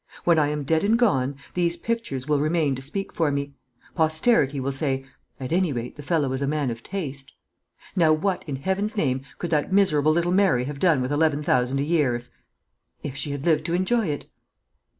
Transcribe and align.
When 0.23 0.39
I 0.39 0.47
am 0.47 0.63
dead 0.63 0.83
and 0.83 0.97
gone, 0.97 1.35
these 1.53 1.77
pictures 1.77 2.27
will 2.27 2.39
remain 2.39 2.73
to 2.73 2.81
speak 2.81 3.13
for 3.13 3.29
me; 3.29 3.53
posterity 3.93 4.59
will 4.59 4.71
say, 4.71 5.05
'At 5.39 5.51
any 5.51 5.71
rate 5.71 5.95
the 5.95 6.01
fellow 6.01 6.27
was 6.29 6.41
a 6.41 6.47
man 6.47 6.71
of 6.71 6.81
taste.' 6.81 7.33
Now 7.95 8.11
what, 8.11 8.43
in 8.49 8.55
Heaven's 8.55 8.97
name, 8.97 9.21
could 9.37 9.51
that 9.51 9.71
miserable 9.71 10.11
little 10.11 10.31
Mary 10.31 10.63
have 10.63 10.79
done 10.79 11.03
with 11.03 11.11
eleven 11.11 11.43
thousand 11.43 11.79
a 11.81 11.83
year, 11.83 12.15
if 12.15 12.31
if 13.03 13.15
she 13.15 13.29
had 13.29 13.45
lived 13.45 13.63
to 13.67 13.75
enjoy 13.75 14.07
it?" 14.07 14.25